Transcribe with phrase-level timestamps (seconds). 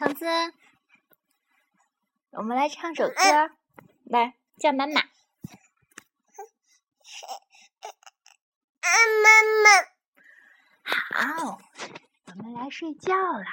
[0.00, 0.24] 橙子，
[2.30, 3.14] 我们来唱首歌，
[4.04, 4.98] 来叫妈妈。
[8.80, 8.88] 啊，
[9.22, 9.28] 妈
[9.62, 9.70] 妈，
[10.82, 10.96] 好，
[12.28, 13.52] 我们来睡觉啦。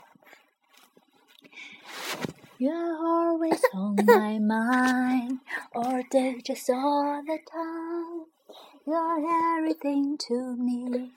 [2.57, 5.39] You're always on my mind,
[5.73, 8.25] all day, just all the time.
[8.85, 11.11] You're everything to me,